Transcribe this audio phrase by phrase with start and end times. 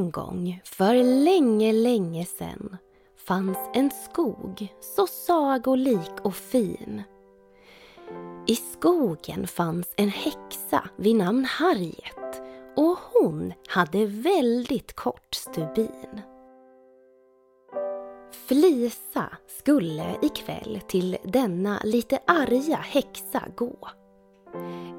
[0.00, 0.94] En gång, för
[1.24, 2.76] länge, länge sen,
[3.26, 7.02] fanns en skog så sagolik och fin.
[8.46, 12.42] I skogen fanns en häxa vid namn Harriet
[12.76, 16.20] och hon hade väldigt kort stubin.
[18.46, 23.88] Flisa skulle ikväll till denna lite arga häxa gå.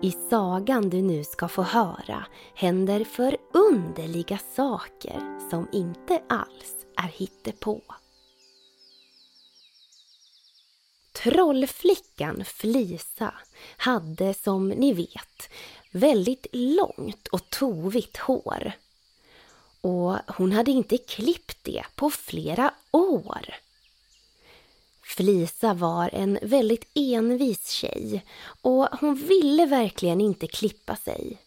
[0.04, 7.82] I sagan du nu ska få höra händer förunderliga saker som inte alls är hittepå.
[11.12, 13.34] Trollflickan Flisa
[13.77, 15.50] hade som ni vet
[15.91, 18.72] väldigt långt och tovigt hår.
[19.82, 23.55] Och hon hade inte klippt det på flera år.
[25.15, 28.26] Flisa var en väldigt envis tjej
[28.62, 31.37] och hon ville verkligen inte klippa sig.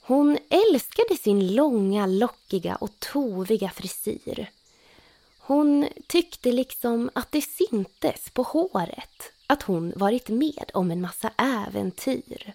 [0.00, 4.50] Hon älskade sin långa, lockiga och toviga frisyr.
[5.38, 11.32] Hon tyckte liksom att det syntes på håret att hon varit med om en massa
[11.38, 12.52] äventyr.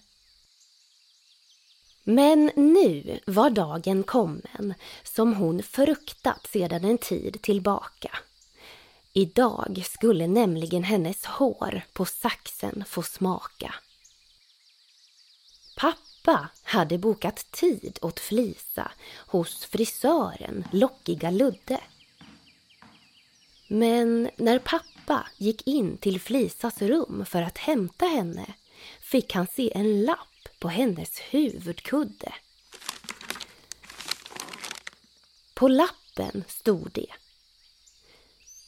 [2.04, 8.20] Men nu var dagen kommen som hon fruktat sedan en tid tillbaka.
[9.16, 13.76] Idag skulle nämligen hennes hår på saxen få smaka.
[15.76, 18.92] Pappa hade bokat tid åt Flisa
[19.28, 21.82] hos frisören Lockiga Ludde.
[23.68, 28.54] Men när pappa gick in till Flisas rum för att hämta henne
[29.02, 32.34] fick han se en lapp på hennes huvudkudde.
[35.54, 37.08] På lappen stod det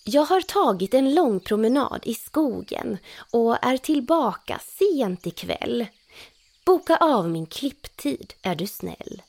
[0.08, 2.98] jag har tagit en lång promenad i skogen
[3.31, 5.86] och är tillbaka sent ikväll.
[6.66, 9.21] Boka av min klipptid är du snäll.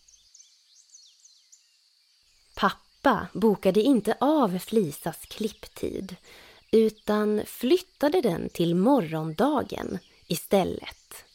[2.54, 6.16] Pappa bokade inte av Flisas klipptid
[6.70, 11.25] utan flyttade den till morgondagen istället.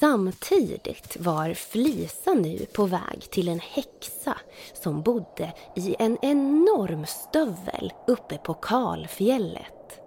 [0.00, 4.36] Samtidigt var Flisa nu på väg till en häxa
[4.74, 10.00] som bodde i en enorm stövel uppe på kalfjället.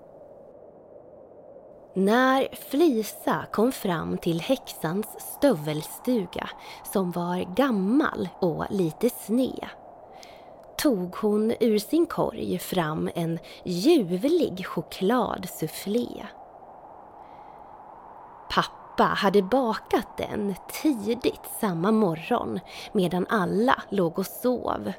[1.93, 5.07] När Flisa kom fram till häxans
[5.37, 6.49] stövelstuga
[6.93, 9.67] som var gammal och lite sned
[10.77, 16.25] tog hon ur sin korg fram en ljuvlig chokladsufflé.
[18.99, 22.59] Pappa hade bakat den tidigt samma morgon
[22.91, 24.91] medan alla låg och sov.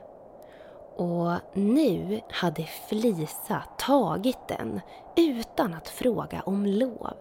[0.97, 4.81] Och nu hade Flisa tagit den
[5.17, 7.17] utan att fråga om lov.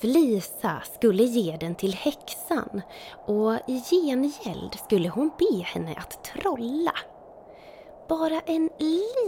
[0.00, 2.82] Flisa skulle ge den till häxan
[3.26, 6.94] och i gengäld skulle hon be henne att trolla.
[8.08, 8.70] Bara en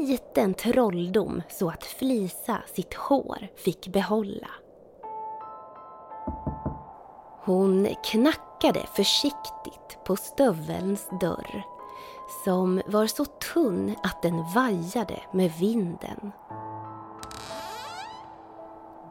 [0.00, 4.48] liten trolldom så att Flisa sitt hår fick behålla.
[7.48, 11.64] Hon knackade försiktigt på stövelns dörr
[12.44, 16.32] som var så tunn att den vajade med vinden.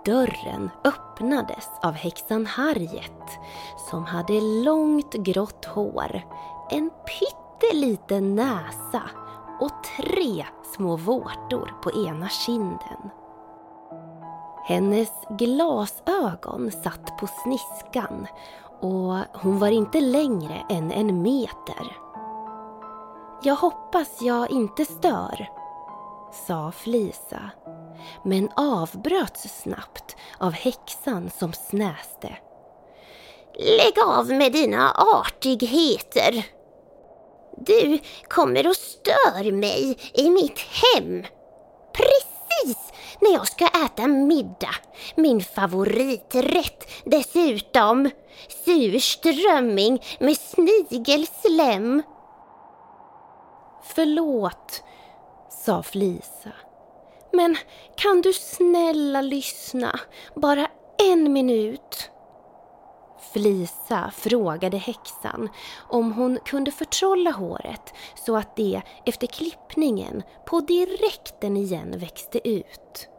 [0.05, 3.39] Dörren öppnades av häxan Harriet
[3.89, 6.21] som hade långt grått hår,
[6.69, 9.03] en pytteliten näsa
[9.59, 13.09] och tre små vårtor på ena kinden.
[14.67, 18.27] Hennes glasögon satt på sniskan
[18.81, 21.97] och hon var inte längre än en meter.
[23.43, 25.49] Jag hoppas jag inte stör,
[26.47, 27.49] sa Flisa,
[28.23, 32.37] men avbröts snabbt av häxan som snäste.
[33.59, 36.45] Lägg av med dina artigheter!
[37.57, 41.23] Du kommer och stör mig i mitt hem.
[41.93, 42.26] Precis
[43.21, 44.75] när jag ska äta middag.
[45.15, 48.09] Min favoriträtt dessutom.
[48.65, 52.03] Surströmming med snigelslem.
[53.83, 54.83] Förlåt,
[55.49, 56.51] sa Flisa.
[57.33, 57.57] Men
[57.95, 59.99] kan du snälla lyssna
[60.35, 60.67] bara
[60.97, 62.06] en minut?
[63.33, 65.49] Flisa frågade häxan
[65.89, 67.93] om hon kunde förtrolla håret
[68.25, 73.09] så att det efter klippningen på direkten igen växte ut.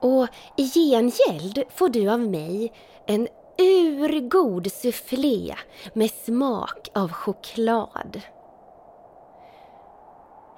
[0.00, 2.72] Och i gengäld får du av mig
[3.06, 3.28] en
[3.58, 5.54] urgod soufflé
[5.92, 8.20] med smak av choklad.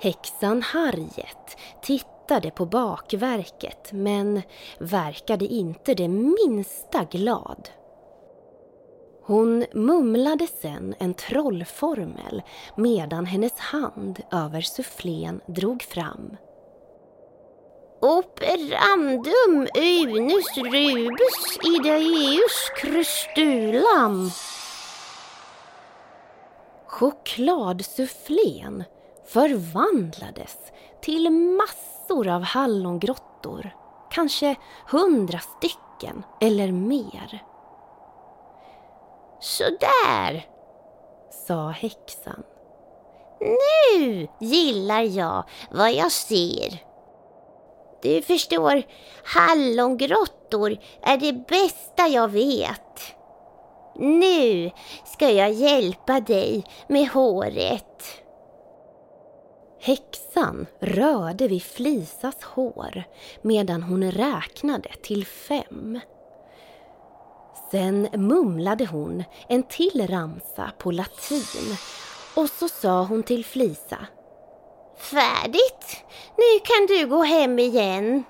[0.01, 4.43] Häxan Harriet tittade på bakverket men
[4.79, 7.69] verkade inte det minsta glad.
[9.27, 12.43] Hon mumlade sen en trollformel
[12.77, 16.37] medan hennes hand över sufflén drog fram.
[18.01, 24.31] Operandum unus rubus ideus crustulam.
[26.87, 28.85] Chokladsufflén
[29.27, 30.57] förvandlades
[31.03, 33.71] till massor av hallongrottor,
[34.11, 34.57] kanske
[34.91, 37.43] hundra stycken eller mer.
[39.41, 40.47] Sådär,
[41.47, 42.43] sa häxan.
[43.41, 46.83] Nu gillar jag vad jag ser.
[48.03, 48.83] Du förstår,
[49.25, 53.01] hallongrottor är det bästa jag vet.
[53.99, 54.71] Nu
[55.05, 58.23] ska jag hjälpa dig med håret.
[59.81, 63.05] Häxan rörde vid Flisas hår
[63.43, 66.01] medan hon räknade till fem.
[67.71, 71.77] Sen mumlade hon en till ramsa på latin
[72.37, 74.07] och så sa hon till Flisa.
[74.97, 76.05] Färdigt!
[76.37, 78.25] Nu kan du gå hem igen.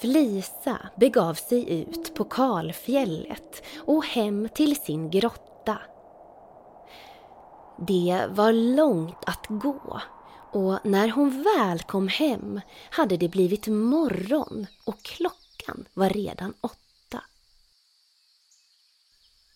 [0.00, 5.78] Flisa begav sig ut på kalfjället och hem till sin grotta.
[7.78, 10.00] Det var långt att gå
[10.52, 12.60] och när hon väl kom hem
[12.90, 16.87] hade det blivit morgon och klockan var redan åtta.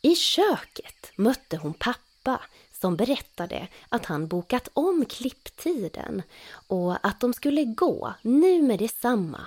[0.02, 2.40] I köket mötte hon pappa
[2.72, 6.22] som berättade att han bokat om klipptiden
[6.66, 9.46] och att de skulle gå nu med detsamma.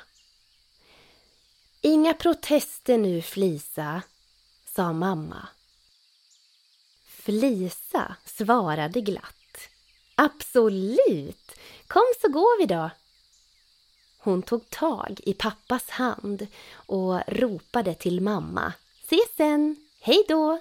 [1.82, 4.02] Inga protester nu, Flisa,
[4.66, 5.48] sa mamma.
[7.06, 9.60] Flisa svarade glatt.
[10.16, 11.52] Absolut!
[11.88, 12.90] Kom så går vi då.
[14.18, 18.74] Hon tog tag i pappas hand och ropade till mamma.
[19.04, 19.85] Ses sen!
[20.06, 20.60] Hej då!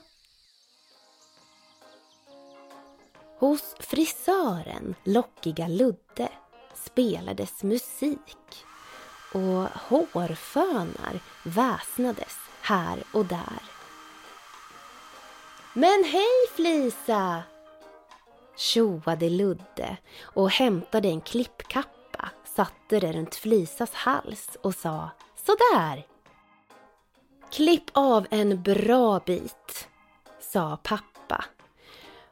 [3.39, 6.29] Hos frisören Lockiga Ludde
[6.75, 8.65] spelades musik
[9.33, 13.63] och hårfönar väsnades här och där.
[15.73, 17.43] Men hej Flisa!
[18.57, 26.14] tjoade Ludde och hämtade en klippkappa, satte det runt Flisas hals och sa Sådär!
[27.55, 29.89] Klipp av en bra bit,
[30.41, 31.45] sa pappa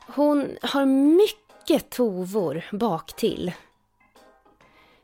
[0.07, 3.53] hon har mycket tovor bak till.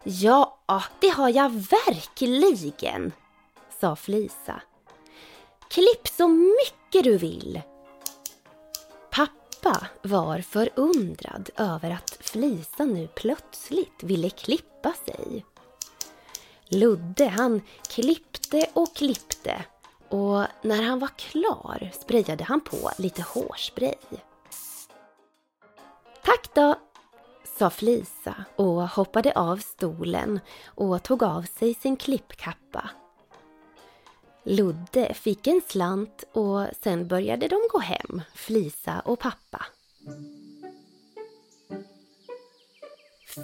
[0.03, 0.59] Ja,
[1.01, 3.13] det har jag verkligen,
[3.81, 4.63] sa Flisa.
[5.71, 7.61] Klipp så mycket du vill.
[9.11, 15.45] Pappa var förundrad över att Flisa nu plötsligt ville klippa sig.
[16.69, 19.65] Ludde han klippte och klippte
[20.09, 23.95] och när han var klar sprayade han på lite hårspray.
[26.25, 26.75] Tack då,
[27.59, 32.91] sa Flisa och hoppade av stolen och tog av sig sin klippkappa.
[34.45, 39.67] Ludde fick en slant och sen började de gå hem, Flisa och pappa.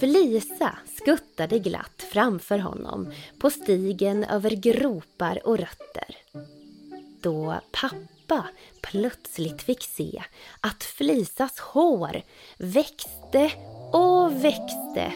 [0.00, 6.16] Flisa skuttade glatt framför honom på stigen över gropar och rötter.
[7.24, 8.48] Då pappa
[8.80, 10.22] plötsligt fick se
[10.60, 12.22] att Flisas hår
[12.58, 13.52] växte
[13.92, 15.12] och växte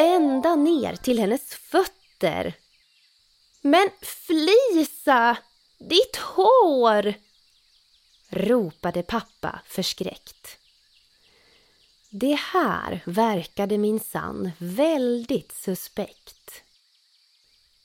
[0.00, 2.54] ända ner till hennes fötter.
[3.62, 5.36] Men Flisa,
[5.78, 7.14] ditt hår!
[8.30, 10.58] ropade pappa förskräckt.
[12.10, 16.62] Det här verkade minsann väldigt suspekt.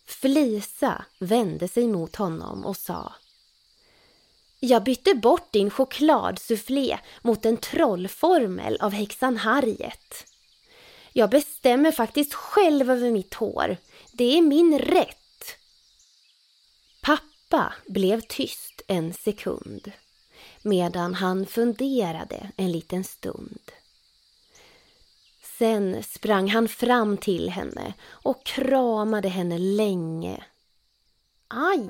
[0.06, 3.14] Flisa vände sig mot honom och sa
[4.60, 10.26] jag bytte bort din chokladsufflé mot en trollformel av häxan Harriet.
[11.14, 13.78] Jag bestämmer faktiskt själv över mitt hår.
[14.12, 15.58] Det är min rätt.
[17.02, 19.92] Pappa blev tyst en sekund
[20.66, 23.72] medan han funderade en liten stund.
[25.58, 30.44] Sen sprang han fram till henne och kramade henne länge.
[31.48, 31.90] Aj,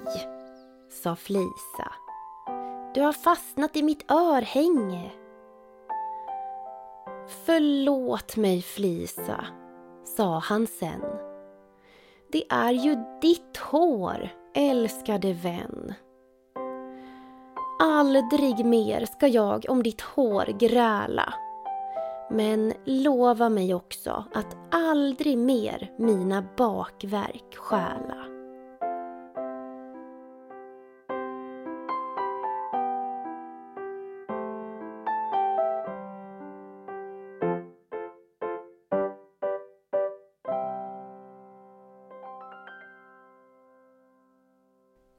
[1.04, 2.05] sa Flisa
[2.96, 5.12] du har fastnat i mitt örhänge.
[7.46, 9.46] Förlåt mig Flisa,
[10.18, 11.02] sa han sen.
[12.32, 15.94] Det är ju ditt hår, älskade vän.
[17.82, 21.34] Aldrig mer ska jag om ditt hår gräla.
[22.32, 28.35] Men lova mig också att aldrig mer mina bakverk stjäla.